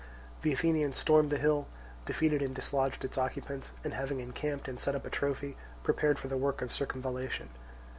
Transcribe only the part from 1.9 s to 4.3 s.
defeated and dislodged its occupants, and, having